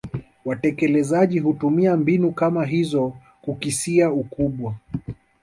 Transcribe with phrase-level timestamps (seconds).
[0.45, 4.75] Watekelezaji hutumia mbinu kama hizo kukisia ukubwa